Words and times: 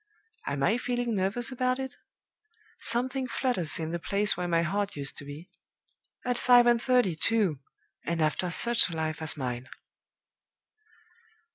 Am 0.47 0.63
I 0.63 0.79
feeling 0.79 1.13
nervous 1.15 1.51
about 1.51 1.77
it? 1.77 1.95
Something 2.79 3.27
flutters 3.27 3.77
in 3.77 3.91
the 3.91 3.99
place 3.99 4.35
where 4.35 4.47
my 4.47 4.63
heart 4.63 4.95
used 4.95 5.15
to 5.19 5.25
be. 5.25 5.51
At 6.25 6.39
five 6.39 6.65
and 6.65 6.81
thirty, 6.81 7.13
too! 7.15 7.59
and 8.03 8.19
after 8.19 8.49
such 8.49 8.89
a 8.89 8.97
life 8.97 9.21
as 9.21 9.37
mine!" 9.37 9.69